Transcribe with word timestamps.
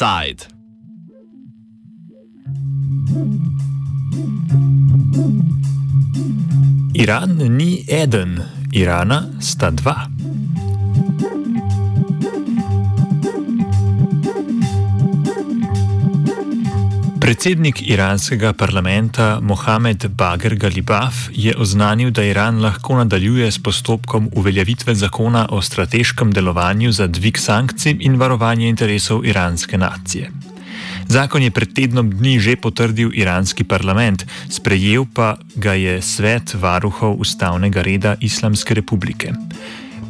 Offside. 0.00 0.48
Iran 6.94 7.36
ni 7.36 7.84
eden, 7.88 8.40
Irana 8.72 9.28
sta 9.40 9.70
dva. 9.70 10.19
Predsednik 17.30 17.78
iranskega 17.86 18.50
parlamenta 18.58 19.38
Mohamed 19.38 20.08
Bagr 20.18 20.56
Galibaf 20.58 21.28
je 21.30 21.54
oznanil, 21.54 22.10
da 22.10 22.24
Iran 22.26 22.58
lahko 22.58 22.96
nadaljuje 22.98 23.50
s 23.50 23.62
postopkom 23.62 24.26
uveljavitve 24.34 24.94
zakona 24.94 25.46
o 25.50 25.62
strateškem 25.62 26.32
delovanju 26.32 26.92
za 26.92 27.06
dvig 27.06 27.38
sankcij 27.38 27.96
in 28.00 28.16
varovanje 28.18 28.68
interesov 28.68 29.22
iranske 29.26 29.78
nacije. 29.78 30.30
Zakon 31.06 31.42
je 31.42 31.50
pred 31.50 31.70
tednom 31.74 32.10
dni 32.10 32.40
že 32.40 32.56
potrdil 32.56 33.14
iranski 33.14 33.64
parlament, 33.64 34.26
sprejel 34.48 35.06
pa 35.14 35.36
ga 35.54 35.72
je 35.78 36.02
svet 36.02 36.54
varuhov 36.54 37.14
ustavnega 37.14 37.82
reda 37.82 38.16
Islamske 38.20 38.74
republike. 38.74 39.30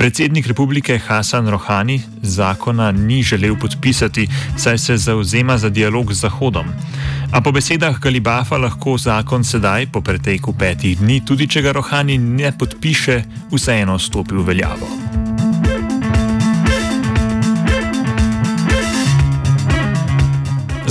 Predsednik 0.00 0.46
republike 0.46 0.98
Hasan 0.98 1.48
Rohani 1.48 2.00
zakona 2.22 2.92
ni 2.92 3.22
želel 3.22 3.56
podpisati, 3.60 4.28
saj 4.56 4.78
se 4.78 4.96
zauzema 4.96 5.58
za 5.58 5.68
dialog 5.68 6.12
z 6.12 6.20
Zahodom. 6.20 6.66
A 7.32 7.40
po 7.40 7.52
besedah 7.52 8.00
Galibafa 8.00 8.56
lahko 8.56 8.96
zakon 8.98 9.44
sedaj, 9.44 9.86
po 9.92 10.00
preteku 10.00 10.54
petih 10.58 10.98
dni, 10.98 11.20
tudi 11.26 11.46
če 11.46 11.62
ga 11.62 11.72
Rohani 11.72 12.18
ne 12.18 12.52
podpiše, 12.58 13.22
vseeno 13.52 13.98
stopi 13.98 14.34
v 14.34 14.46
veljavo. 14.46 14.99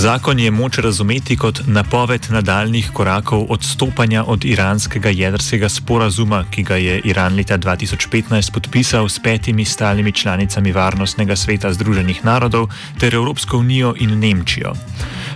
Zakon 0.00 0.38
je 0.38 0.50
moč 0.50 0.78
razumeti 0.78 1.36
kot 1.36 1.60
napoved 1.66 2.26
nadaljnih 2.30 2.90
korakov 2.92 3.46
odstopanja 3.48 4.24
od 4.24 4.44
iranskega 4.44 5.08
jedrskega 5.08 5.68
sporazuma, 5.68 6.44
ki 6.50 6.62
ga 6.62 6.76
je 6.76 7.00
Iran 7.04 7.36
leta 7.36 7.58
2015 7.58 8.52
podpisal 8.52 9.08
s 9.08 9.18
petimi 9.18 9.64
stalnimi 9.64 10.12
članicami 10.12 10.72
Varnostnega 10.72 11.36
sveta 11.36 11.72
Združenih 11.72 12.24
narodov 12.24 12.68
ter 13.00 13.14
Evropsko 13.14 13.58
unijo 13.58 13.94
in 13.98 14.18
Nemčijo. 14.18 14.72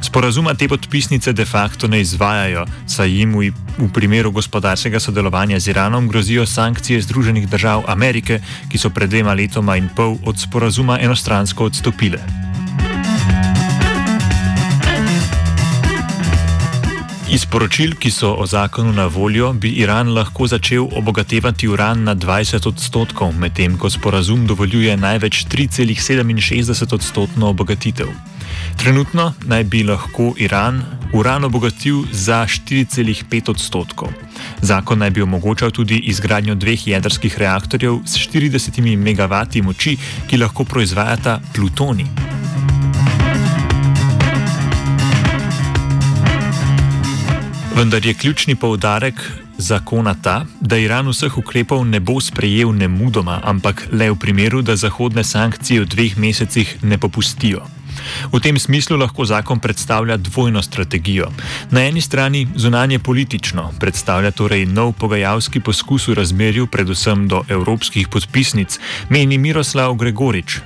Sporazuma 0.01 0.55
te 0.55 0.69
podpisnice 0.69 1.33
de 1.33 1.45
facto 1.45 1.89
ne 1.89 2.01
izvajajo, 2.01 2.65
saj 2.87 3.11
jim 3.19 3.37
v, 3.37 3.51
v 3.79 3.91
primeru 3.93 4.31
gospodarskega 4.33 5.01
sodelovanja 5.01 5.61
z 5.61 5.69
Iranom 5.69 6.09
grozijo 6.09 6.47
sankcije 6.47 7.03
Združenih 7.03 7.49
držav 7.49 7.85
Amerike, 7.87 8.41
ki 8.73 8.79
so 8.79 8.91
pred 8.91 9.11
dvema 9.11 9.35
letoma 9.35 9.77
in 9.77 9.93
pol 9.97 10.17
od 10.25 10.41
sporazuma 10.41 10.99
enostransko 11.01 11.65
odstopile. 11.65 12.44
Iz 17.35 17.43
poročil, 17.51 17.97
ki 17.99 18.13
so 18.15 18.29
o 18.39 18.45
zakonu 18.47 18.93
na 18.95 19.09
voljo, 19.11 19.49
bi 19.53 19.73
Iran 19.83 20.13
lahko 20.15 20.47
začel 20.47 20.85
obogatevati 20.87 21.67
uran 21.67 22.05
na 22.07 22.15
20 22.15 22.69
odstotkov, 22.69 23.33
medtem 23.35 23.75
ko 23.79 23.91
sporazum 23.91 24.45
dovoljuje 24.47 24.95
največ 24.97 25.41
3,67 25.51 26.95
odstotno 26.95 27.49
obogatitev. 27.51 28.13
Trenutno 28.79 29.33
naj 29.51 29.65
bi 29.65 29.83
lahko 29.83 30.29
Iran 30.39 30.79
uran 31.13 31.45
obogatil 31.45 32.05
za 32.13 32.47
4,5 32.47 33.51
odstotkov. 33.51 34.15
Zakon 34.63 35.03
naj 35.03 35.11
bi 35.11 35.23
omogočal 35.23 35.75
tudi 35.75 35.99
izgradnjo 36.07 36.55
dveh 36.55 36.87
jedrskih 36.87 37.39
reaktorjev 37.39 37.99
s 38.07 38.15
40 38.31 38.79
MW 38.79 39.63
moči, 39.63 39.97
ki 40.31 40.39
lahko 40.39 40.65
proizvajata 40.65 41.41
plutoni. 41.55 42.07
Vendar 47.75 48.07
je 48.07 48.15
ključni 48.15 48.55
poudarek 48.55 49.15
zakona 49.59 50.15
ta, 50.23 50.45
da 50.61 50.77
Iran 50.79 51.09
vseh 51.09 51.39
ukrepov 51.39 51.83
ne 51.87 52.01
bo 52.01 52.21
sprejel 52.21 52.71
nemudoma, 52.73 53.41
ampak 53.45 53.89
le 53.93 54.11
v 54.11 54.19
primeru, 54.19 54.63
da 54.63 54.77
zahodne 54.77 55.25
sankcije 55.25 55.81
v 55.81 55.89
dveh 55.91 56.15
mesecih 56.19 56.77
ne 56.83 56.99
popustijo. 56.99 57.67
V 58.33 58.41
tem 58.41 58.59
smislu 58.59 58.97
lahko 58.97 59.25
zakon 59.25 59.59
predstavlja 59.59 60.17
dvojno 60.17 60.63
strategijo. 60.63 61.31
Na 61.71 61.83
eni 61.87 62.01
strani 62.01 62.47
zunanje 62.55 62.99
politično, 62.99 63.73
predstavlja 63.81 64.31
torej 64.31 64.67
nov 64.67 64.93
pogajalski 64.93 65.61
poskus 65.61 66.09
v 66.09 66.15
razmerju 66.15 66.67
predvsem 66.67 67.29
do 67.29 67.43
evropskih 67.49 68.09
podpisnic, 68.09 68.79
meni 69.09 69.39
Miroslav 69.39 69.95
Gregorič, 69.95 70.61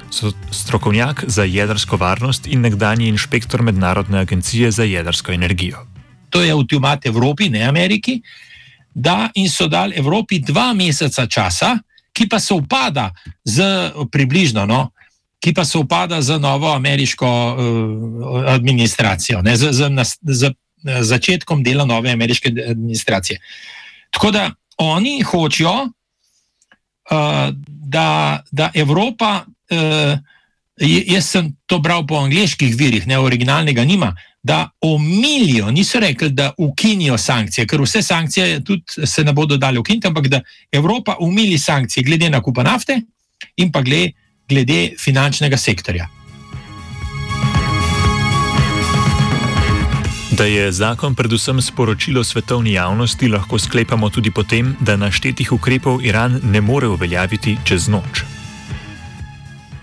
strokovnjak 0.51 1.25
za 1.27 1.45
jedrsko 1.45 1.97
varnost 1.97 2.47
in 2.47 2.61
nekdanji 2.61 3.09
inšpektor 3.09 3.63
Mednarodne 3.63 4.19
agencije 4.19 4.71
za 4.71 4.85
jedrsko 4.85 5.33
energijo 5.33 5.88
to 6.31 6.43
je 6.43 6.55
ultimat 6.55 7.07
Evropi, 7.07 7.49
ne 7.49 7.63
Ameriki, 7.69 8.23
da 8.95 9.31
in 9.35 9.49
so 9.49 9.69
dali 9.69 9.97
Evropi 9.97 10.39
dva 10.39 10.73
meseca 10.75 11.27
časa, 11.27 11.79
ki 12.13 12.29
pa 12.29 12.41
se 12.41 12.55
upada 12.55 13.11
z 13.45 13.63
približno, 14.11 14.67
no, 14.67 14.91
ki 15.41 15.55
pa 15.55 15.65
se 15.65 15.79
upada 15.79 16.23
z 16.23 16.39
novo 16.39 16.73
ameriško 16.73 17.27
uh, 17.29 18.49
administracijo, 18.55 19.43
ne, 19.43 19.57
z, 19.57 19.73
z, 19.73 19.91
z, 20.23 20.51
z 20.83 21.03
začetkom 21.03 21.63
dela 21.63 21.85
nove 21.85 22.11
ameriške 22.11 22.51
administracije. 22.71 23.39
Tako 24.11 24.31
da 24.31 24.51
oni 24.79 25.23
hočejo, 25.23 25.77
uh, 25.85 27.55
da, 27.69 28.43
da 28.51 28.71
Evropa. 28.75 29.45
Uh, 29.71 30.19
Jaz 30.81 31.27
sem 31.27 31.51
to 31.67 31.79
bral 31.83 32.07
po 32.07 32.17
angliških 32.23 32.77
virih, 32.79 33.07
ne 33.07 33.19
originalnega 33.19 33.85
nima, 33.85 34.13
da 34.43 34.71
omilijo, 34.81 35.71
niso 35.71 36.01
rekli, 36.01 36.31
da 36.31 36.53
ukinijo 36.59 37.19
sankcije, 37.19 37.67
ker 37.67 37.83
vse 37.83 38.03
sankcije 38.03 38.61
tudi 38.65 39.07
se 39.07 39.25
ne 39.25 39.33
bodo 39.33 39.57
dali 39.57 39.79
ukiniti, 39.79 40.07
ampak 40.07 40.29
da 40.29 40.41
Evropa 40.73 41.17
umili 41.21 41.59
sankcije 41.59 42.05
glede 42.05 42.31
nakupa 42.31 42.63
nafte 42.63 43.01
in 43.57 43.73
pa 43.73 43.83
glede, 43.83 44.13
glede 44.49 44.95
finančnega 44.99 45.57
sektorja. 45.57 46.09
Da 50.39 50.45
je 50.45 50.73
zakon 50.73 51.15
predvsem 51.15 51.63
sporočilo 51.63 52.25
svetovni 52.25 52.73
javnosti, 52.73 53.29
lahko 53.29 53.59
sklepamo 53.59 54.11
tudi 54.11 54.31
potem, 54.31 54.77
da 54.81 54.97
naštetih 54.97 55.53
ukrepov 55.53 56.05
Iran 56.05 56.41
ne 56.45 56.61
more 56.61 56.87
uveljaviti 56.87 57.57
čez 57.65 57.89
noč. 57.89 58.28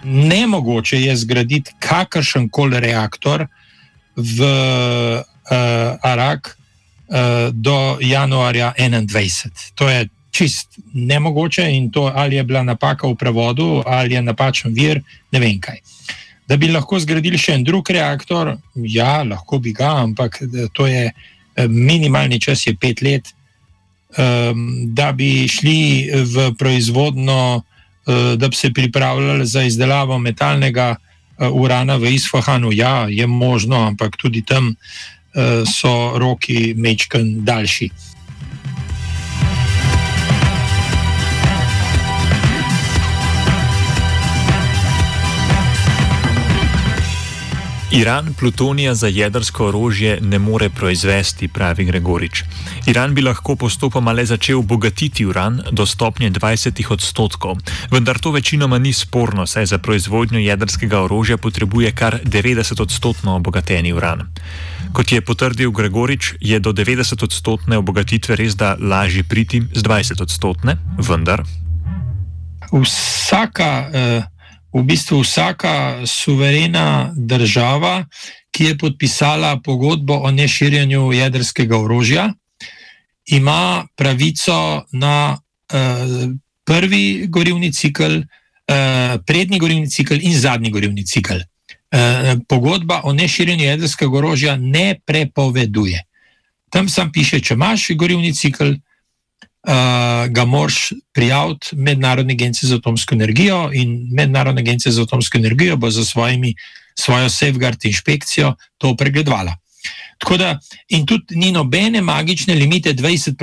Nemogoče 0.05 1.01
je 1.01 1.15
zgraditi 1.15 1.73
kakršen 1.79 2.49
koli 2.49 2.79
reaktor, 2.79 3.47
v 4.15 4.39
uh, 4.41 5.97
Arak 6.01 6.57
uh, 7.07 7.17
do 7.51 7.97
januarja 8.01 8.73
2021. 8.77 9.71
To 9.75 9.89
je 9.89 10.07
čist 10.31 10.79
nemogoče 10.93 11.71
in 11.71 11.91
to 11.91 12.11
ali 12.15 12.35
je 12.35 12.43
bila 12.43 12.63
napaka 12.63 13.07
v 13.07 13.15
prevodu 13.15 13.83
ali 13.85 14.13
je 14.13 14.21
napačen 14.21 14.73
vir, 14.73 15.01
ne 15.31 15.39
vem 15.39 15.59
kaj. 15.59 15.79
Da 16.47 16.57
bi 16.57 16.67
lahko 16.67 16.99
zgradili 16.99 17.37
še 17.37 17.55
en 17.55 17.63
drug 17.63 17.89
reaktor, 17.89 18.57
ja, 18.75 19.23
lahko 19.23 19.59
bi 19.59 19.73
ga, 19.73 19.95
ampak 20.03 20.41
to 20.73 20.87
je 20.87 21.09
minimalni 21.67 22.39
čas, 22.39 22.67
je 22.67 22.75
pet 22.75 23.01
let. 23.01 23.31
Um, 24.15 24.93
da 24.95 25.11
bi 25.11 25.47
šli 25.47 26.11
v 26.23 26.51
proizvodno, 26.59 27.63
da 28.37 28.47
bi 28.47 28.55
se 28.55 28.73
pripravljali 28.73 29.45
za 29.45 29.63
izdelavo 29.63 30.19
metalnega 30.19 30.95
uh, 30.95 31.47
urana 31.51 31.95
v 31.95 32.13
Isfahanu, 32.13 32.71
ja, 32.71 33.07
je 33.09 33.27
možno, 33.27 33.87
ampak 33.87 34.17
tudi 34.17 34.41
tam 34.41 34.67
uh, 34.67 35.67
so 35.67 36.17
roki 36.17 36.73
mečken 36.77 37.45
daljši. 37.45 37.89
Iran 47.95 48.33
plutonija 48.39 48.95
za 48.95 49.07
jedrsko 49.07 49.67
orožje 49.67 50.17
ne 50.21 50.39
more 50.39 50.69
proizvesti, 50.69 51.47
pravi 51.47 51.85
Gregorič. 51.85 52.43
Iran 52.87 53.13
bi 53.15 53.21
lahko 53.21 53.55
postopoma 53.55 54.11
le 54.11 54.25
začel 54.25 54.61
bogatiti 54.61 55.25
uran 55.25 55.61
do 55.71 55.85
stopnje 55.85 56.31
20 56.31 56.91
odstotkov, 56.91 57.55
vendar 57.91 58.19
to 58.19 58.31
večinoma 58.31 58.77
ni 58.77 58.93
sporno, 58.93 59.45
saj 59.47 59.65
za 59.65 59.77
proizvodnjo 59.77 60.39
jedrskega 60.39 61.01
orožja 61.01 61.37
potrebuje 61.37 61.91
kar 61.91 62.19
90 62.23 62.81
odstotno 62.81 63.35
obogateni 63.35 63.93
uran. 63.93 64.27
Kot 64.93 65.11
je 65.11 65.21
potrdil 65.21 65.71
Gregorič, 65.71 66.33
je 66.41 66.59
do 66.59 66.73
90 66.73 67.23
odstotne 67.23 67.77
obogatitve 67.77 68.35
res 68.35 68.55
da 68.55 68.75
lažje 68.79 69.23
priti 69.23 69.63
z 69.73 69.83
20 69.83 70.21
odstotne, 70.21 70.77
vendar. 70.97 71.43
Vsaka. 72.71 73.87
Uh 73.93 74.34
v 74.75 74.83
bistvu 74.83 75.21
vsaka 75.23 76.03
suverena 76.07 77.13
država, 77.15 78.05
ki 78.51 78.63
je 78.63 78.77
podpisala 78.77 79.59
pogodbo 79.63 80.13
o 80.13 80.31
neširjenju 80.31 81.11
jedrskega 81.13 81.77
orožja, 81.79 82.33
ima 83.25 83.87
pravico 83.95 84.85
na 84.91 85.37
uh, 85.73 86.29
prvi 86.65 87.25
gorivni 87.27 87.71
cikl, 87.73 88.19
uh, 88.19 89.21
prednji 89.25 89.59
gorivni 89.59 89.89
cikl 89.89 90.19
in 90.21 90.39
zadnji 90.39 90.69
gorivni 90.71 91.05
cikl. 91.05 91.39
eh, 91.95 92.35
pogodba 92.47 93.01
o 93.03 93.13
neširjenju 93.13 93.63
jedrskega 93.63 94.17
orožja 94.17 94.55
ne 94.57 94.99
prepoveduje. 95.05 96.03
Tam 96.69 96.89
sam 96.89 97.11
piše, 97.11 97.39
če 97.39 97.53
imaš 97.53 97.87
gorivni 97.95 98.33
cikl, 98.33 98.73
uh, 99.67 100.31
ga 100.31 100.45
moraš 100.45 100.89
prijaviti 101.13 101.75
Mednarodni 101.75 102.33
agenciji 102.33 102.69
za 102.69 102.75
atomsko 102.75 103.15
energijo 103.15 103.69
in 103.73 104.07
Mednarodna 104.11 104.61
agencija 104.61 104.91
za 104.91 105.01
atomsko 105.01 105.37
energijo 105.37 105.77
bo 105.77 105.89
za 105.89 106.05
svojimi, 106.05 106.55
svojo 106.99 107.29
safeguard 107.29 107.85
inšpekcijo 107.85 108.55
to 108.77 108.95
pregledovala. 108.95 109.55
Da, 110.37 110.59
in 110.89 111.05
tudi 111.05 111.35
ni 111.35 111.51
nobene 111.51 112.01
magične 112.01 112.53
limite 112.55 112.93
20% 112.93 113.35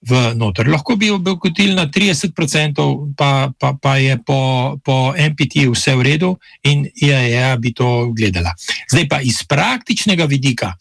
v 0.00 0.32
noter. 0.34 0.68
Lahko 0.68 0.96
bi 0.96 1.10
bil 1.18 1.36
kotil 1.36 1.74
na 1.76 1.86
30%, 1.86 3.14
pa, 3.16 3.52
pa, 3.58 3.76
pa 3.82 3.96
je 3.96 4.16
po, 4.24 4.76
po 4.84 5.12
MPT 5.12 5.68
vse 5.68 5.94
v 5.96 6.02
redu 6.02 6.30
in 6.64 6.88
IAEA 6.88 7.56
bi 7.60 7.74
to 7.76 8.08
gledala. 8.16 8.54
Zdaj 8.88 9.08
pa 9.08 9.20
iz 9.20 9.44
praktičnega 9.44 10.24
vidika 10.24 10.74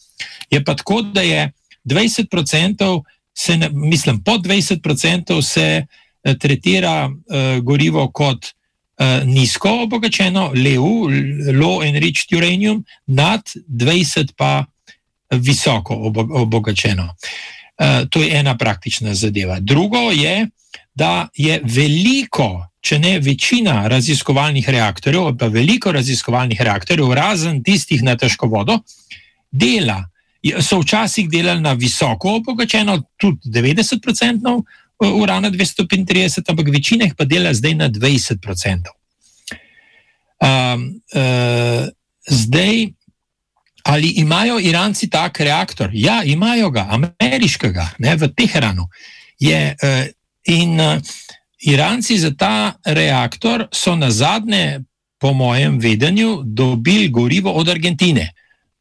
je 0.49 0.63
pa 0.63 0.75
tako, 0.75 1.01
da 1.01 1.21
je 1.21 1.51
20% 1.85 3.03
se, 3.37 3.57
ne, 3.57 3.69
mislim, 3.69 4.23
pod 4.23 4.41
20% 4.41 5.41
se 5.41 5.85
eh, 6.23 6.37
tretira 6.37 7.07
uh, 7.07 7.63
gorivo 7.63 8.11
kot 8.11 8.45
uh, 8.45 9.27
nizko 9.27 9.83
obogačeno, 9.83 10.51
LEU, 10.55 11.09
low 11.53 11.87
enriched 11.87 12.33
uranium, 12.37 12.85
nad 13.05 13.41
20% 13.67 14.33
pa 14.37 14.65
visoko 15.31 15.95
obogačeno. 16.29 17.03
Uh, 17.03 18.09
to 18.09 18.21
je 18.21 18.39
ena 18.39 18.57
praktična 18.57 19.13
zadeva. 19.13 19.59
Drugo 19.59 20.11
je, 20.11 20.47
da 20.95 21.27
je 21.35 21.61
veliko, 21.63 22.67
če 22.81 22.99
ne 22.99 23.19
večina 23.19 23.87
raziskovalnih 23.87 24.69
reaktorjev, 24.69 25.37
pa 25.39 25.47
veliko 25.47 25.91
raziskovalnih 25.91 26.61
reaktorjev, 26.61 27.13
razen 27.13 27.63
tistih 27.63 28.03
na 28.03 28.17
težko 28.17 28.47
vodo, 28.47 28.79
dela 29.51 30.03
so 30.59 30.79
včasih 30.79 31.29
delali 31.29 31.61
na 31.61 31.73
visoko 31.73 32.35
obogačeno, 32.35 33.01
tudi 33.17 33.49
90% 33.49 34.63
urana 34.99 35.49
235, 35.51 36.49
ampak 36.49 36.67
večina 36.67 37.05
jih 37.05 37.15
pa 37.15 37.25
dela 37.25 37.53
zdaj 37.53 37.73
na 37.75 37.89
20%. 37.89 38.87
Um, 40.39 41.01
uh, 41.15 41.87
zdaj, 42.27 42.87
ali 43.83 44.07
imajo 44.07 44.59
Iranci 44.59 45.09
tak 45.09 45.39
reaktor? 45.39 45.89
Ja, 45.93 46.23
imajo 46.23 46.69
ga, 46.69 46.87
ameriškega, 46.89 47.89
ne, 47.99 48.15
v 48.15 48.27
Teheranu. 48.27 48.87
Je, 49.39 49.75
uh, 49.83 50.05
in 50.43 50.79
uh, 50.79 50.99
Iranci 51.59 52.17
za 52.17 52.31
ta 52.31 52.73
reaktor 52.85 53.67
so 53.71 53.95
na 53.95 54.11
zadnje, 54.11 54.81
po 55.19 55.33
mojem 55.33 55.79
vedenju, 55.79 56.41
dobili 56.45 57.07
gorivo 57.07 57.51
od 57.51 57.69
Argentine 57.69 58.31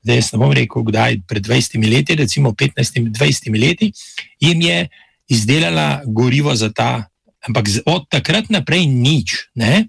da 0.08 0.16
jaz 0.16 0.32
ne 0.32 0.40
bom 0.40 0.52
rekel, 0.56 0.84
kdaj 0.88 1.20
pred 1.28 1.44
20 1.44 1.84
leti, 1.90 2.16
recimo 2.16 2.54
15-20 2.56 3.60
leti, 3.60 3.92
jim 4.40 4.60
je 4.64 4.88
izdelala 5.28 6.02
gorivo 6.06 6.54
za 6.56 6.70
ta, 6.72 7.04
ampak 7.48 7.68
od 7.86 8.08
takrat 8.08 8.48
naprej 8.50 8.86
nič. 8.88 9.36
Ne? 9.54 9.84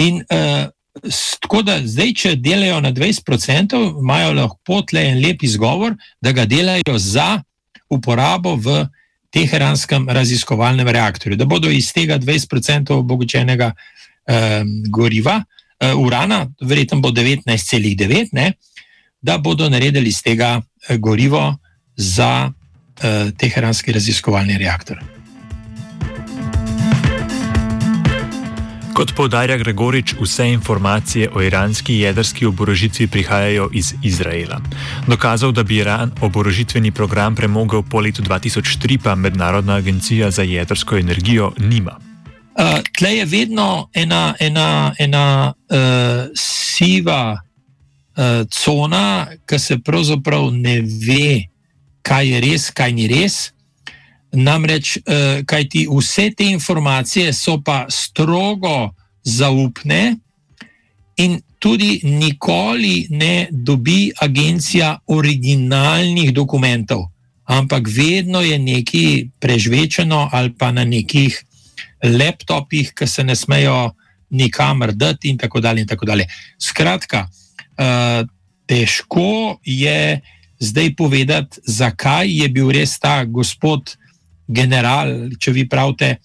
In 0.00 0.22
uh, 0.24 0.64
tako 1.44 1.60
da 1.66 1.78
zdaj, 1.84 2.12
če 2.16 2.36
delajo 2.40 2.80
na 2.80 2.92
20%, 2.96 3.80
imajo 4.00 4.32
lahko 4.38 4.80
tle 4.88 5.04
en 5.10 5.20
lep 5.20 5.44
izgovor, 5.44 5.96
da 6.20 6.32
ga 6.32 6.46
delajo 6.48 6.96
za 6.96 7.42
uporabo 7.92 8.56
v 8.56 8.86
teheranskem 9.36 10.08
raziskovalnem 10.08 10.88
reaktorju, 10.88 11.36
da 11.36 11.44
bodo 11.44 11.68
iz 11.68 11.90
tega 11.92 12.16
20% 12.18 12.96
obogočenega 12.96 13.74
uh, 13.76 14.64
goriva, 14.88 15.42
uh, 15.44 15.92
urana, 16.00 16.46
verjetno 16.64 17.02
bo 17.04 17.12
19,9, 17.12 18.32
ne 18.32 18.54
da 19.26 19.38
bodo 19.38 19.68
naredili 19.68 20.08
iz 20.08 20.22
tega 20.22 20.60
eh, 20.88 20.96
gorivo 20.96 21.56
za 21.96 22.50
uh, 22.50 23.32
teheranski 23.38 23.92
raziskovalni 23.92 24.58
reaktor. 24.58 25.00
Kot 28.94 29.12
povdarja 29.16 29.56
Gregorič, 29.56 30.14
vse 30.20 30.46
informacije 30.48 31.30
o 31.34 31.42
iranski 31.42 31.98
jedrski 31.98 32.46
oborožitvi 32.46 33.06
prihajajo 33.06 33.68
iz 33.72 33.94
Izraela. 34.02 34.60
Dokazal, 35.06 35.52
da 35.52 35.62
bi 35.62 35.76
Iran 35.76 36.12
oborožitveni 36.20 36.92
program 36.92 37.34
premogel 37.34 37.82
po 37.82 38.00
letu 38.00 38.22
2003, 38.22 38.98
pa 39.02 39.14
Mednarodna 39.14 39.74
agencija 39.74 40.30
za 40.30 40.42
jedrsko 40.42 40.96
energijo 40.96 41.52
nima. 41.58 41.98
Uh, 42.54 42.64
tle 42.98 43.16
je 43.16 43.24
vedno 43.24 43.88
ena, 43.94 44.34
ena, 44.40 44.94
ena 44.98 45.52
uh, 45.70 45.76
siva 46.34 47.45
uh, 48.16 48.46
cona, 48.50 49.26
ki 49.46 49.58
se 49.58 49.78
pravzaprav 49.78 50.50
ne 50.52 50.80
ve, 50.80 51.46
kaj 52.02 52.28
je 52.28 52.40
res, 52.40 52.70
kaj 52.70 52.92
ni 52.92 53.08
res. 53.08 53.52
Namreč, 54.32 54.96
uh, 54.98 55.42
kaj 55.46 55.68
ti 55.68 55.86
vse 55.90 56.30
te 56.36 56.50
informacije 56.50 57.32
so 57.32 57.60
pa 57.64 57.86
strogo 57.88 58.92
zaupne, 59.24 60.16
in 61.16 61.40
tudi 61.58 62.00
nikoli 62.04 63.06
ne 63.10 63.48
dobi 63.50 64.12
agencija 64.20 64.98
originalnih 65.06 66.32
dokumentov, 66.34 67.08
ampak 67.44 67.88
vedno 67.88 68.40
je 68.40 68.58
nekaj 68.58 69.24
prežvečeno 69.40 70.28
ali 70.32 70.52
pa 70.52 70.72
na 70.72 70.84
nekih 70.84 71.44
laptopih, 72.04 72.92
ki 72.94 73.06
se 73.06 73.24
ne 73.24 73.36
smejo 73.36 73.94
nikamor 74.30 74.92
dati, 74.92 75.28
in 75.28 75.38
tako 75.38 75.60
dalje. 75.60 75.80
In 75.80 75.86
tako 75.86 76.06
dalje. 76.06 76.26
Skratka, 76.58 77.28
Eh, 77.78 78.24
težko 78.66 79.58
je 79.64 80.20
zdaj 80.58 80.94
povedati, 80.96 81.60
zakaj 81.66 82.26
je 82.42 82.48
bil 82.48 82.70
res 82.70 82.98
ta 82.98 83.24
gospod 83.24 83.96
general, 84.48 85.30
če 85.38 85.52
vi 85.52 85.68
pravite, 85.68 86.16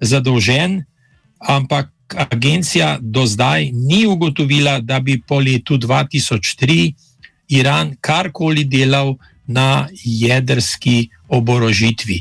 zadolžen, 0.00 0.84
ampak 1.40 1.90
agencija 2.30 2.98
do 3.00 3.26
zdaj 3.26 3.70
ni 3.72 4.06
ugotovila, 4.06 4.80
da 4.80 5.00
bi 5.00 5.20
po 5.20 5.40
letu 5.40 5.78
2003 5.78 6.92
Iran 7.48 7.96
karkoli 8.00 8.64
delal 8.64 9.16
na 9.46 9.88
jedrski 10.04 11.08
oborožitvi. 11.28 12.20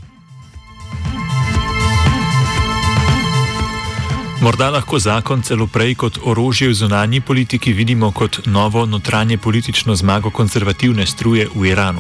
Morda 4.39 4.69
lahko 4.71 4.95
zakon 4.95 5.41
celo 5.43 5.67
prej 5.67 5.99
kot 5.99 6.17
orožje 6.23 6.69
v 6.71 6.73
zunanji 6.73 7.19
politiki 7.19 7.73
vidimo 7.75 8.07
kot 8.15 8.47
novo 8.47 8.85
notranje 8.85 9.37
politično 9.37 9.95
zmago 9.95 10.31
konzervativne 10.31 11.03
struje 11.05 11.47
v 11.55 11.65
Iranu. 11.75 11.99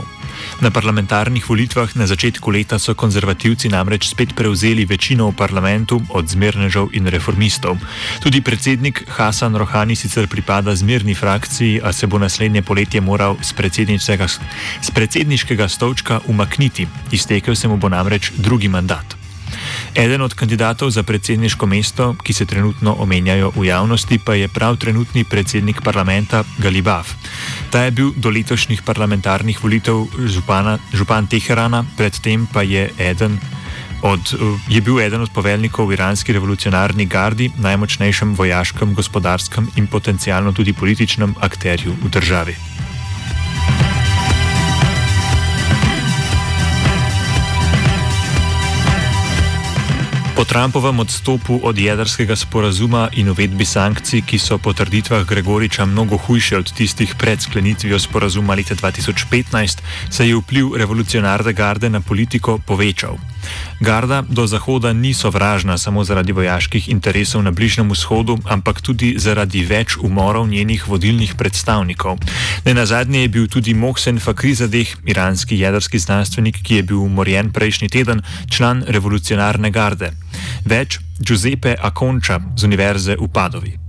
Na 0.63 0.71
parlamentarnih 0.71 1.43
volitvah 1.43 1.91
na 1.99 2.07
začetku 2.07 2.47
leta 2.51 2.79
so 2.79 2.95
konzervativci 2.95 3.67
namreč 3.67 4.07
spet 4.07 4.31
prevzeli 4.39 4.87
večino 4.87 5.27
v 5.27 5.35
parlamentu 5.35 5.99
od 6.15 6.31
zmernežev 6.31 6.95
in 6.95 7.11
reformistov. 7.11 7.75
Tudi 8.23 8.39
predsednik 8.39 9.03
Hasan 9.19 9.59
Rohani 9.59 9.99
sicer 9.99 10.31
pripada 10.31 10.71
zmerni 10.75 11.19
frakciji, 11.19 11.83
a 11.83 11.91
se 11.91 12.07
bo 12.07 12.23
naslednje 12.23 12.61
poletje 12.63 13.01
moral 13.01 13.35
z 13.43 13.51
predsedniškega 14.95 15.67
stolčka 15.67 16.23
umakniti. 16.27 16.87
Iztekel 17.11 17.55
se 17.55 17.67
mu 17.67 17.75
bo 17.77 17.89
namreč 17.89 18.31
drugi 18.39 18.71
mandat. 18.71 19.18
Eden 19.95 20.21
od 20.21 20.33
kandidatov 20.33 20.91
za 20.91 21.03
predsedniško 21.03 21.65
mesto, 21.65 22.15
ki 22.23 22.33
se 22.33 22.45
trenutno 22.45 22.95
omenjajo 22.99 23.51
v 23.55 23.65
javnosti, 23.65 24.19
pa 24.19 24.33
je 24.33 24.47
prav 24.47 24.77
trenutni 24.77 25.23
predsednik 25.23 25.81
parlamenta 25.81 26.43
Galibaf. 26.57 27.13
Ta 27.69 27.83
je 27.83 27.91
bil 27.91 28.11
do 28.15 28.29
letošnjih 28.29 28.81
parlamentarnih 28.81 29.63
volitev 29.63 30.05
župana, 30.25 30.77
župan 30.93 31.27
Teherana, 31.27 31.85
predtem 31.97 32.47
pa 32.53 32.61
je, 32.61 32.89
eden 32.97 33.39
od, 34.01 34.33
je 34.69 34.81
bil 34.81 34.99
eden 35.01 35.21
od 35.21 35.31
poveljnikov 35.33 35.89
v 35.89 35.93
iranski 35.93 36.33
revolucionarni 36.33 37.05
gardi, 37.05 37.51
najmočnejšem 37.57 38.35
vojaškem, 38.35 38.93
gospodarskem 38.93 39.71
in 39.75 39.87
potencialno 39.87 40.53
tudi 40.53 40.73
političnem 40.73 41.35
akterju 41.39 41.97
v 42.03 42.09
državi. 42.09 42.55
Po 50.39 50.47
Trumpovem 50.47 50.99
odstopu 50.99 51.59
od 51.67 51.75
jedrskega 51.75 52.35
sporazuma 52.35 53.09
in 53.19 53.27
uvedbi 53.27 53.65
sankcij, 53.67 54.21
ki 54.23 54.37
so 54.39 54.55
po 54.57 54.71
trditvah 54.73 55.25
Gregoriča 55.27 55.85
mnogo 55.85 56.17
hujše 56.17 56.57
od 56.57 56.71
tistih 56.71 57.15
pred 57.19 57.41
sklenitvijo 57.41 57.99
sporazuma 57.99 58.55
leta 58.55 58.75
2015, 58.75 59.83
se 60.09 60.27
je 60.27 60.39
vpliv 60.39 60.79
revolucionarne 60.79 61.53
garde 61.53 61.89
na 61.89 61.99
politiko 61.99 62.55
povečal. 62.57 63.19
Garda 63.79 64.21
do 64.21 64.47
Zahoda 64.47 64.93
ni 64.93 65.13
sovražna 65.13 65.77
samo 65.77 66.03
zaradi 66.03 66.31
vojaških 66.31 66.89
interesov 66.89 67.43
na 67.43 67.51
Bližnjem 67.51 67.91
vzhodu, 67.91 68.37
ampak 68.45 68.81
tudi 68.81 69.15
zaradi 69.17 69.63
več 69.65 69.97
umorov 69.97 70.47
njenih 70.47 70.87
vodilnih 70.87 71.35
predstavnikov. 71.35 72.17
Ne 72.65 72.73
na 72.73 72.85
zadnje 72.85 73.21
je 73.21 73.27
bil 73.27 73.47
tudi 73.47 73.73
Mohsen 73.73 74.19
Fakrizadeh, 74.19 74.95
iranski 75.05 75.59
jedrski 75.59 75.99
znanstvenik, 75.99 76.61
ki 76.63 76.75
je 76.75 76.83
bil 76.83 77.01
umorjen 77.01 77.51
prejšnji 77.51 77.89
teden, 77.89 78.21
član 78.49 78.83
revolucionarne 78.87 79.71
garde. 79.71 80.11
Več 80.65 80.99
Giuseppe 81.19 81.75
Akonča 81.81 82.39
z 82.55 82.63
Univerze 82.63 83.15
v 83.19 83.27
Padovi. 83.27 83.88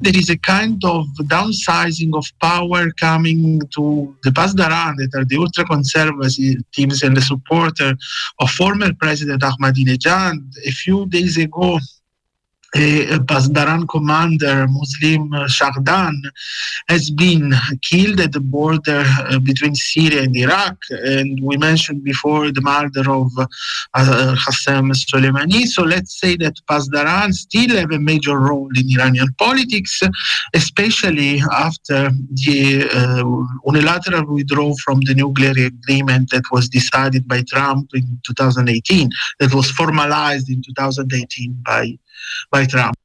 There 0.00 0.16
is 0.16 0.30
a 0.30 0.38
kind 0.38 0.82
of 0.84 1.06
downsizing 1.24 2.14
of 2.14 2.24
power 2.40 2.90
coming 2.92 3.60
to 3.74 4.16
the 4.22 4.30
Pasdaran, 4.30 4.96
that 4.96 5.10
are 5.16 5.24
the 5.24 5.36
ultra 5.36 5.64
conservative 5.64 6.62
teams 6.72 7.02
and 7.02 7.16
the 7.16 7.20
supporter 7.20 7.94
of 8.40 8.50
former 8.50 8.92
President 9.00 9.42
Ahmadinejad. 9.42 10.36
A 10.66 10.70
few 10.70 11.06
days 11.06 11.36
ago, 11.36 11.78
Pasdaran 12.74 13.88
commander, 13.88 14.66
Muslim 14.68 15.30
Shahdan, 15.48 16.14
has 16.88 17.10
been 17.10 17.54
killed 17.82 18.20
at 18.20 18.32
the 18.32 18.40
border 18.40 19.04
uh, 19.06 19.38
between 19.38 19.74
Syria 19.74 20.22
and 20.22 20.36
Iraq. 20.36 20.76
And 20.90 21.38
we 21.42 21.56
mentioned 21.56 22.04
before 22.04 22.52
the 22.52 22.60
murder 22.60 23.10
of 23.10 23.30
uh, 23.38 24.36
Qassem 24.36 24.92
Soleimani. 24.92 25.64
So 25.64 25.82
let's 25.82 26.20
say 26.20 26.36
that 26.36 26.54
Pasdaran 26.68 27.32
still 27.32 27.76
have 27.76 27.90
a 27.92 27.98
major 27.98 28.38
role 28.38 28.70
in 28.76 28.90
Iranian 28.90 29.32
politics, 29.38 30.02
especially 30.54 31.42
after 31.52 32.10
the 32.30 32.88
uh, 32.92 33.72
unilateral 33.72 34.26
withdrawal 34.26 34.74
from 34.84 35.00
the 35.02 35.14
nuclear 35.14 35.52
agreement 35.52 36.30
that 36.30 36.44
was 36.52 36.68
decided 36.68 37.26
by 37.26 37.42
Trump 37.42 37.90
in 37.94 38.20
2018, 38.26 39.10
that 39.40 39.54
was 39.54 39.70
formalized 39.70 40.50
in 40.50 40.62
2018 40.62 41.62
by 41.64 41.98
by 42.52 42.66
Trump. 42.66 42.96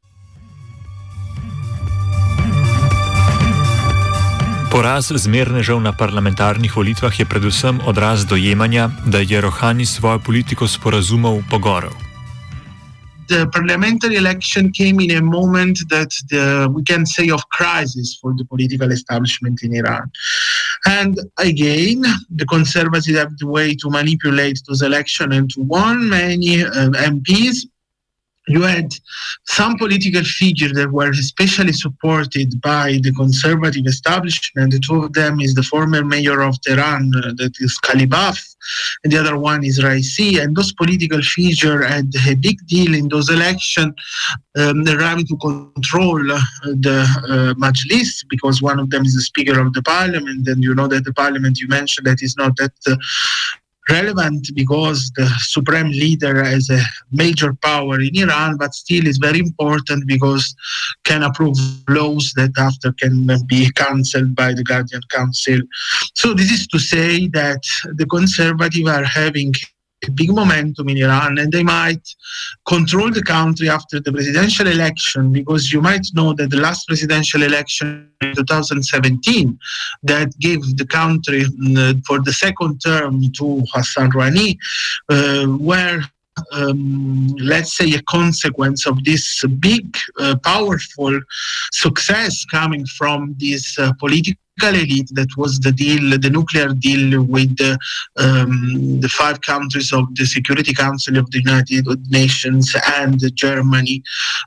Poraz 4.73 5.13
zmernežev 5.13 5.77
na 5.77 5.93
parlamentarnih 5.93 6.73
volitvah 6.73 7.13
je 7.13 7.25
predvsem 7.29 7.77
odraz 7.85 8.25
dojemanja, 8.25 8.89
da 9.05 9.21
je 9.21 9.41
Rohani 9.41 9.85
svojo 9.85 10.17
politiko 10.19 10.67
sporazumov 10.67 11.45
pogorel. 11.49 11.93
The 13.29 13.45
parliamentary 13.53 14.17
election 14.17 14.73
came 14.73 14.99
in 14.99 15.11
a 15.17 15.21
moment 15.21 15.77
that 15.89 16.09
the, 16.29 16.67
we 16.73 16.81
can 16.83 17.05
say 17.05 17.29
of 17.29 17.45
crisis 17.53 18.17
for 18.21 18.33
the 18.33 18.45
political 18.49 18.91
establishment 18.91 19.61
in 19.61 19.75
Iran. 19.75 20.09
And 20.85 21.21
again, 21.37 22.01
the 22.33 22.45
conservatives 22.45 23.17
have 23.17 23.37
the 23.37 23.47
way 23.47 23.75
to 23.75 23.89
manipulate 23.89 24.59
those 24.67 24.81
elections 24.81 25.35
and 25.37 25.49
to 25.53 25.61
warn 25.61 26.09
many 26.09 26.65
uh, 26.65 26.89
MPs 27.13 27.69
you 28.47 28.61
had 28.61 28.93
some 29.45 29.77
political 29.77 30.23
figures 30.23 30.73
that 30.73 30.91
were 30.91 31.11
especially 31.11 31.71
supported 31.71 32.59
by 32.61 32.99
the 33.01 33.13
conservative 33.13 33.85
establishment. 33.85 34.73
The 34.73 34.79
two 34.79 35.03
of 35.03 35.13
them 35.13 35.39
is 35.39 35.53
the 35.53 35.63
former 35.63 36.03
mayor 36.03 36.41
of 36.41 36.59
Tehran, 36.61 37.11
uh, 37.15 37.33
that 37.37 37.53
is 37.59 37.79
Kalibaf, 37.83 38.37
and 39.03 39.13
the 39.13 39.19
other 39.19 39.37
one 39.37 39.63
is 39.63 39.79
Raisi. 39.79 40.41
And 40.41 40.55
those 40.55 40.73
political 40.73 41.21
figures 41.21 41.85
had 41.85 42.11
a 42.27 42.35
big 42.35 42.57
deal 42.67 42.93
in 42.93 43.07
those 43.07 43.29
elections. 43.29 43.93
Um, 44.55 44.85
having 44.85 45.25
to 45.25 45.37
control 45.37 46.31
uh, 46.31 46.39
the 46.63 47.07
uh, 47.27 47.53
Majlis 47.55 48.23
because 48.29 48.61
one 48.61 48.77
of 48.77 48.89
them 48.91 49.03
is 49.03 49.15
the 49.15 49.21
Speaker 49.21 49.59
of 49.59 49.73
the 49.73 49.81
Parliament, 49.81 50.47
and 50.47 50.63
you 50.63 50.75
know 50.75 50.87
that 50.87 51.05
the 51.05 51.13
Parliament 51.13 51.59
you 51.59 51.67
mentioned 51.67 52.05
that 52.05 52.21
is 52.21 52.35
not 52.37 52.55
that 52.57 52.71
uh, 52.85 52.95
relevant 53.89 54.49
because 54.55 55.11
the 55.15 55.27
supreme 55.39 55.89
leader 55.89 56.41
is 56.43 56.69
a 56.69 56.81
major 57.11 57.53
power 57.53 57.99
in 57.99 58.17
Iran, 58.17 58.57
but 58.57 58.73
still 58.73 59.07
is 59.07 59.17
very 59.17 59.39
important 59.39 60.07
because 60.07 60.55
can 61.03 61.23
approve 61.23 61.57
laws 61.89 62.31
that 62.35 62.51
after 62.57 62.93
can 62.93 63.27
be 63.47 63.69
cancelled 63.71 64.35
by 64.35 64.53
the 64.53 64.63
Guardian 64.63 65.01
Council. 65.09 65.59
So 66.15 66.33
this 66.33 66.51
is 66.51 66.67
to 66.67 66.79
say 66.79 67.27
that 67.29 67.61
the 67.95 68.05
conservatives 68.05 68.89
are 68.89 69.03
having 69.03 69.53
big 70.11 70.31
momentum 70.31 70.89
in 70.89 70.97
Iran 70.97 71.37
and 71.37 71.51
they 71.51 71.63
might 71.63 72.07
control 72.67 73.11
the 73.11 73.23
country 73.23 73.69
after 73.69 73.99
the 73.99 74.11
presidential 74.11 74.67
election 74.67 75.31
because 75.31 75.71
you 75.71 75.81
might 75.81 76.05
know 76.13 76.33
that 76.33 76.49
the 76.49 76.57
last 76.57 76.87
presidential 76.87 77.43
election 77.43 78.09
in 78.21 78.35
2017 78.35 79.57
that 80.03 80.29
gave 80.39 80.61
the 80.77 80.85
country 80.85 81.45
uh, 81.77 81.93
for 82.05 82.21
the 82.21 82.33
second 82.33 82.79
term 82.79 83.21
to 83.37 83.63
Hassan 83.73 84.11
Rouhani 84.11 84.57
uh, 85.09 85.45
were 85.59 86.01
um, 86.51 87.27
let's 87.37 87.77
say, 87.77 87.91
a 87.93 88.01
consequence 88.03 88.87
of 88.87 89.03
this 89.03 89.43
big, 89.59 89.95
uh, 90.19 90.35
powerful 90.43 91.19
success 91.71 92.43
coming 92.45 92.85
from 92.85 93.35
this 93.37 93.77
uh, 93.77 93.93
political 93.99 94.42
elite 94.61 95.09
that 95.13 95.29
was 95.37 95.59
the 95.59 95.71
deal, 95.71 96.17
the 96.17 96.29
nuclear 96.29 96.69
deal 96.69 97.23
with 97.23 97.57
the, 97.57 97.77
um, 98.17 98.99
the 99.01 99.09
five 99.09 99.41
countries 99.41 99.91
of 99.91 100.13
the 100.15 100.25
Security 100.25 100.73
Council 100.73 101.17
of 101.17 101.29
the 101.31 101.39
United 101.39 101.85
Nations 102.09 102.75
and 102.97 103.19
Germany 103.35 104.03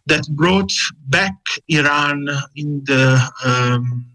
that 0.07 0.27
brought 0.31 0.73
back 1.09 1.35
Iran 1.69 2.29
in 2.55 2.83
the 2.85 3.21
um, 3.45 4.07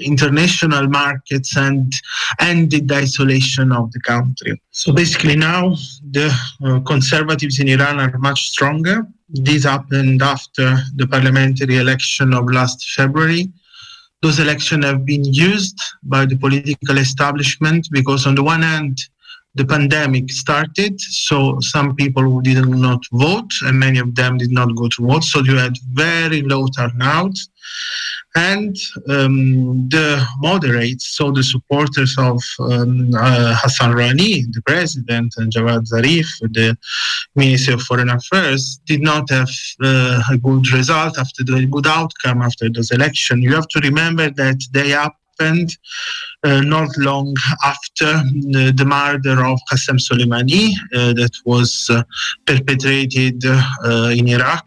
international 0.00 0.88
markets 0.88 1.56
and 1.56 1.92
ended 2.40 2.88
the 2.88 2.96
isolation 2.96 3.70
of 3.70 3.92
the 3.92 4.00
country. 4.00 4.60
So 4.70 4.92
basically, 4.92 5.36
now 5.36 5.76
the 6.10 6.34
uh, 6.64 6.80
conservatives 6.80 7.60
in 7.60 7.68
Iran 7.68 8.00
are 8.00 8.18
much 8.18 8.50
stronger. 8.50 9.06
This 9.28 9.64
happened 9.64 10.22
after 10.22 10.76
the 10.96 11.06
parliamentary 11.06 11.76
election 11.76 12.34
of 12.34 12.50
last 12.50 12.84
February. 12.94 13.52
Those 14.24 14.38
elections 14.38 14.86
have 14.86 15.04
been 15.04 15.22
used 15.22 15.78
by 16.02 16.24
the 16.24 16.34
political 16.38 16.96
establishment 16.96 17.88
because, 17.90 18.26
on 18.26 18.34
the 18.34 18.42
one 18.42 18.62
hand, 18.62 18.98
the 19.54 19.64
pandemic 19.64 20.30
started, 20.30 21.00
so 21.00 21.58
some 21.60 21.94
people 21.94 22.40
did 22.40 22.66
not 22.66 23.02
vote, 23.12 23.52
and 23.62 23.78
many 23.78 23.98
of 23.98 24.14
them 24.14 24.36
did 24.36 24.50
not 24.50 24.74
go 24.74 24.88
to 24.88 25.06
vote. 25.06 25.24
So 25.24 25.40
you 25.40 25.56
had 25.56 25.74
very 25.92 26.42
low 26.42 26.66
turnout 26.76 27.36
and 28.36 28.76
um, 29.08 29.88
the 29.88 30.26
moderates, 30.38 31.16
so 31.16 31.30
the 31.30 31.42
supporters 31.42 32.16
of 32.18 32.42
um, 32.58 33.10
uh, 33.16 33.56
Hassan 33.62 33.92
Rouhani, 33.92 34.52
the 34.52 34.62
president, 34.66 35.34
and 35.36 35.52
Jawad 35.52 35.86
Zarif, 35.88 36.26
the 36.40 36.76
Minister 37.36 37.74
of 37.74 37.82
Foreign 37.82 38.10
Affairs, 38.10 38.80
did 38.86 39.02
not 39.02 39.30
have 39.30 39.48
uh, 39.82 40.20
a 40.32 40.36
good 40.36 40.68
result 40.72 41.16
after 41.16 41.44
the 41.44 41.66
good 41.66 41.86
outcome 41.86 42.42
after 42.42 42.68
those 42.68 42.90
elections. 42.90 43.44
You 43.44 43.54
have 43.54 43.68
to 43.68 43.80
remember 43.80 44.30
that 44.30 44.64
they 44.72 44.92
happened 45.34 45.76
uh, 46.44 46.60
not 46.60 46.88
long 46.96 47.34
after 47.64 48.06
uh, 48.06 48.72
the 48.74 48.84
murder 48.86 49.44
of 49.44 49.58
Qassem 49.70 49.98
Soleimani 49.98 50.72
uh, 50.94 51.12
that 51.14 51.32
was 51.44 51.90
uh, 51.90 52.02
perpetrated 52.46 53.44
uh, 53.44 54.10
in 54.16 54.28
Iraq. 54.28 54.66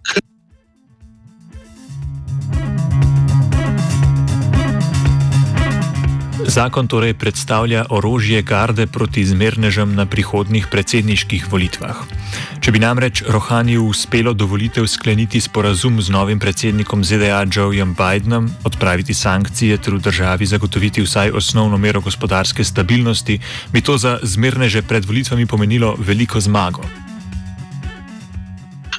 Zakon 6.48 6.88
torej 6.88 7.14
predstavlja 7.14 7.86
orožje 7.92 8.42
garde 8.42 8.88
proti 8.88 9.26
zmernežem 9.26 9.94
na 9.94 10.08
prihodnih 10.08 10.72
predsedniških 10.72 11.52
volitvah. 11.52 12.17
Če 12.60 12.72
bi 12.72 12.82
namreč 12.84 13.24
Rohaniju 13.28 13.86
uspelo 13.88 14.34
do 14.34 14.46
volitev 14.46 14.88
skleniti 14.88 15.42
sporazum 15.42 16.02
z 16.02 16.12
novim 16.12 16.40
predsednikom 16.40 17.04
ZDA 17.04 17.46
Joejem 17.48 17.96
Bidenom, 17.96 18.50
odpraviti 18.64 19.14
sankcije 19.14 19.78
ter 19.78 19.96
v 19.96 20.04
državi 20.04 20.46
zagotoviti 20.46 21.02
vsaj 21.02 21.32
osnovno 21.32 21.78
mero 21.78 22.02
gospodarske 22.02 22.64
stabilnosti, 22.64 23.40
bi 23.72 23.82
to 23.82 23.98
za 23.98 24.20
zmerneže 24.24 24.82
pred 24.82 25.06
volitvami 25.06 25.46
pomenilo 25.46 25.96
veliko 26.00 26.40
zmago. 26.40 27.07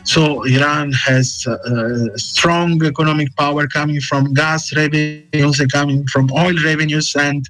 So 0.08 0.42
Iran 0.44 0.90
has 0.92 1.44
uh, 1.46 2.16
strong 2.16 2.82
economic 2.82 3.28
power 3.36 3.66
coming 3.66 4.00
from 4.00 4.32
gas 4.32 4.74
revenues, 4.74 5.60
coming 5.70 6.06
from 6.06 6.30
oil 6.32 6.56
revenues, 6.64 7.14
and 7.14 7.46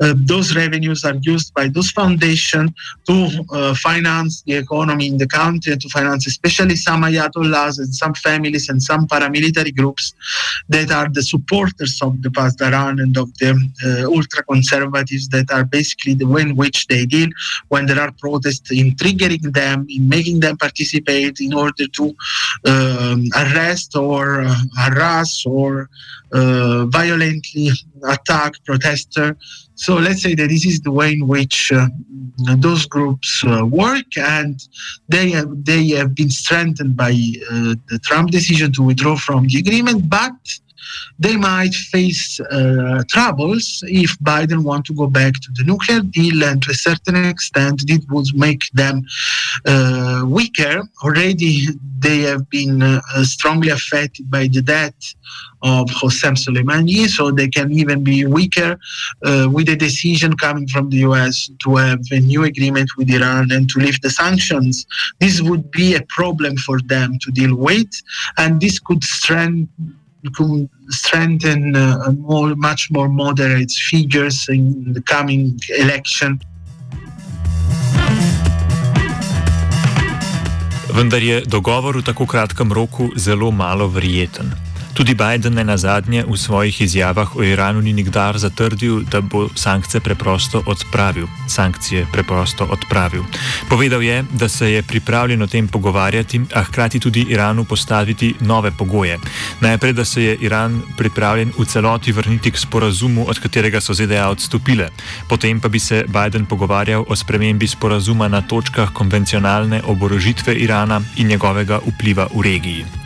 uh, 0.00 0.14
those 0.16 0.56
revenues 0.56 1.04
are 1.04 1.14
used 1.22 1.54
by 1.54 1.68
those 1.68 1.92
foundations 1.92 2.72
to 3.06 3.16
uh, 3.52 3.74
finance 3.76 4.42
the 4.42 4.54
economy 4.54 5.06
in 5.06 5.16
the 5.16 5.28
country 5.28 5.70
and 5.72 5.80
to 5.80 5.88
finance 5.90 6.26
especially 6.26 6.74
some 6.74 7.02
ayatollahs 7.02 7.78
and 7.78 7.94
some 7.94 8.14
families 8.14 8.68
and 8.68 8.82
some 8.82 9.06
paramilitary 9.06 9.72
groups 9.76 10.12
that 10.68 10.90
are 10.90 11.08
the 11.08 11.22
supporters 11.22 12.00
of 12.02 12.20
the 12.22 12.30
Pasdaran 12.30 13.00
and 13.00 13.16
of 13.16 13.32
the 13.38 13.50
uh, 13.86 14.10
ultra 14.10 14.42
conservatives 14.42 15.28
that 15.28 15.52
are 15.52 15.64
basically 15.64 16.14
the 16.14 16.26
way 16.26 16.42
in 16.42 16.56
which 16.56 16.88
they 16.88 17.06
deal 17.06 17.28
when 17.68 17.86
there 17.86 18.00
are 18.00 18.10
protests 18.18 18.72
in 18.72 18.90
triggering 18.96 19.52
them, 19.52 19.86
in 19.88 20.08
making 20.08 20.40
them 20.40 20.56
participate 20.56 21.38
in 21.38 21.54
order 21.54 21.86
to 21.92 22.14
um, 22.66 23.24
arrest 23.36 23.96
or 23.96 24.42
uh, 24.42 24.54
harass 24.76 25.44
or 25.46 25.88
uh, 26.32 26.86
violently 26.86 27.70
attack 28.08 28.52
protesters. 28.64 29.36
So 29.74 29.96
let's 29.96 30.22
say 30.22 30.34
that 30.34 30.48
this 30.48 30.64
is 30.66 30.80
the 30.80 30.92
way 30.92 31.12
in 31.12 31.26
which 31.26 31.72
uh, 31.72 31.88
those 32.56 32.86
groups 32.86 33.42
uh, 33.44 33.64
work, 33.66 34.16
and 34.16 34.60
they 35.08 35.30
have, 35.30 35.64
they 35.64 35.88
have 35.88 36.14
been 36.14 36.30
strengthened 36.30 36.96
by 36.96 37.10
uh, 37.10 37.74
the 37.88 37.98
Trump 38.02 38.30
decision 38.30 38.72
to 38.72 38.82
withdraw 38.82 39.16
from 39.16 39.46
the 39.48 39.58
agreement. 39.58 40.08
But 40.08 40.32
they 41.18 41.36
might 41.36 41.74
face 41.74 42.40
uh, 42.40 43.02
troubles 43.08 43.82
if 43.86 44.18
Biden 44.18 44.64
want 44.64 44.84
to 44.86 44.94
go 44.94 45.06
back 45.06 45.34
to 45.34 45.50
the 45.54 45.64
nuclear 45.64 46.00
deal, 46.00 46.44
and 46.44 46.62
to 46.62 46.70
a 46.70 46.74
certain 46.74 47.16
extent, 47.24 47.82
it 47.88 48.02
would 48.10 48.26
make 48.34 48.62
them 48.74 49.02
uh, 49.66 50.24
weaker. 50.26 50.82
Already, 51.04 51.66
they 51.98 52.20
have 52.20 52.48
been 52.50 52.82
uh, 52.82 53.00
strongly 53.22 53.70
affected 53.70 54.30
by 54.30 54.48
the 54.48 54.62
death 54.62 54.94
of 55.62 55.88
Hossein 55.90 56.34
Soleimani, 56.34 57.06
so 57.08 57.30
they 57.30 57.48
can 57.48 57.72
even 57.72 58.02
be 58.02 58.26
weaker 58.26 58.76
uh, 59.24 59.48
with 59.50 59.68
a 59.68 59.76
decision 59.76 60.36
coming 60.36 60.66
from 60.66 60.90
the 60.90 60.98
US 61.08 61.50
to 61.62 61.76
have 61.76 62.00
a 62.10 62.18
new 62.18 62.44
agreement 62.44 62.90
with 62.96 63.10
Iran 63.10 63.52
and 63.52 63.68
to 63.70 63.78
lift 63.78 64.02
the 64.02 64.10
sanctions. 64.10 64.86
This 65.20 65.40
would 65.40 65.70
be 65.70 65.94
a 65.94 66.02
problem 66.08 66.56
for 66.56 66.80
them 66.80 67.18
to 67.22 67.30
deal 67.30 67.54
with, 67.54 67.90
and 68.38 68.60
this 68.60 68.78
could 68.78 69.02
strengthen 69.04 69.68
could 70.30 70.68
strengthen 70.88 71.74
uh, 71.76 72.12
more, 72.12 72.54
much 72.54 72.90
more 72.90 73.08
moderate 73.08 73.70
figures 73.90 74.46
in 74.48 74.92
the 74.94 75.02
coming 75.02 75.58
election. 75.78 76.38
Vendar 80.92 81.22
je 81.22 81.40
dogovor 81.48 81.96
v 81.96 82.04
tako 82.04 82.26
kratkem 82.26 82.72
roku 82.72 83.10
zelo 83.16 83.50
malo 83.50 83.88
verjeten. 83.88 84.71
Tudi 84.92 85.14
Biden 85.14 85.58
je 85.58 85.64
na 85.64 85.76
zadnje 85.76 86.24
v 86.28 86.36
svojih 86.36 86.80
izjavah 86.80 87.36
o 87.36 87.42
Iranu 87.42 87.80
ni 87.80 87.92
nikdar 87.92 88.38
zatrdil, 88.38 89.00
da 89.08 89.20
bo 89.20 89.48
sankcije 89.54 90.00
preprosto 90.00 90.62
odpravil. 90.66 91.26
Sankcije 91.48 92.06
preprosto 92.12 92.64
odpravil. 92.64 93.24
Povedal 93.68 94.02
je, 94.02 94.24
da 94.32 94.48
se 94.48 94.70
je 94.72 94.82
pripravljen 94.82 95.42
o 95.42 95.46
tem 95.46 95.68
pogovarjati, 95.68 96.40
a 96.54 96.62
hkrati 96.62 97.00
tudi 97.00 97.26
Iranu 97.28 97.64
postaviti 97.64 98.34
nove 98.40 98.70
pogoje. 98.70 99.18
Najprej, 99.60 99.92
da 99.92 100.04
se 100.04 100.22
je 100.22 100.36
Iran 100.40 100.82
pripravljen 100.96 101.52
v 101.58 101.64
celoti 101.64 102.12
vrniti 102.12 102.50
k 102.50 102.58
sporazumu, 102.58 103.24
od 103.28 103.38
katerega 103.38 103.80
so 103.80 103.94
ZDA 103.94 104.28
odstopile. 104.28 104.88
Potem 105.28 105.60
pa 105.60 105.68
bi 105.68 105.78
se 105.78 106.04
Biden 106.08 106.46
pogovarjal 106.46 107.04
o 107.08 107.16
spremembi 107.16 107.66
sporazuma 107.66 108.28
na 108.28 108.42
točkah 108.42 108.92
konvencionalne 108.92 109.82
oborožitve 109.86 110.54
Irana 110.54 111.00
in 111.16 111.26
njegovega 111.26 111.80
vpliva 111.86 112.28
v 112.34 112.42
regiji. 112.42 113.01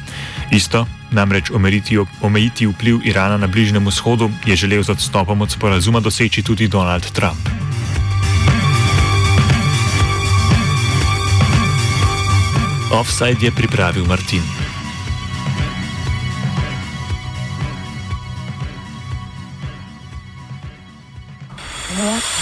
Isto 0.51 0.87
Namreč 1.11 1.51
omejiti, 1.51 1.99
omejiti 2.23 2.67
vpliv 2.67 3.01
Irana 3.05 3.37
na 3.37 3.47
Bližnjem 3.47 3.87
vzhodu 3.87 4.31
je 4.47 4.57
želel 4.57 4.83
z 4.83 4.91
odstopom 4.91 5.43
od 5.43 5.51
sporazuma 5.51 6.01
doseči 6.01 6.43
tudi 6.43 6.69
Donald 6.69 7.11
Trump. 7.11 7.49
Offside 12.93 13.47
je 13.47 13.51
pripravil 13.51 14.07
Martin. 14.07 14.43
Off. 21.97 22.36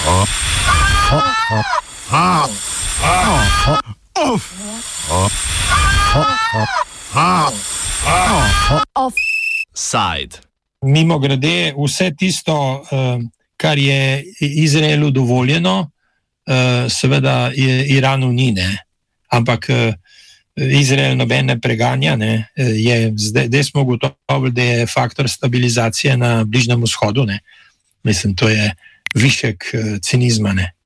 Mimo 10.84 11.18
grede, 11.18 11.72
vse 11.76 12.10
tisto, 12.16 12.54
uh, 12.80 13.22
kar 13.56 13.78
je 13.78 14.24
Izraelu 14.40 15.10
dovoljeno, 15.10 15.80
uh, 15.80 16.92
seveda 16.92 17.50
je 17.54 17.86
Iranu 17.88 18.32
ni, 18.32 18.52
ne? 18.52 18.78
ampak 19.28 19.66
uh, 19.68 19.94
Izrael 20.56 21.16
nobene 21.16 21.60
preganja. 21.60 22.16
Ne? 22.16 22.48
Je, 22.56 23.12
zdaj, 23.16 23.46
zdaj 23.46 23.64
smo 23.64 23.82
ugotovili, 23.82 24.52
da 24.52 24.62
je 24.62 24.86
faktor 24.86 25.28
stabilizacije 25.28 26.16
na 26.16 26.44
Bližnjem 26.44 26.82
vzhodu. 26.82 27.24
Ne? 27.26 27.40
Mislim, 28.02 28.36
to 28.36 28.48
je 28.48 28.74
višek 29.14 29.64
cinizma. 30.02 30.52
Ne? 30.52 30.74